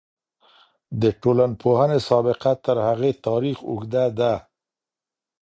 د 1.01 1.03
ټولنپوهنې 1.21 1.99
سابقه 2.09 2.51
تر 2.65 2.77
هغې 2.87 3.11
تاريخ 3.25 3.57
اوږده 3.69 4.05
ده. 4.19 4.33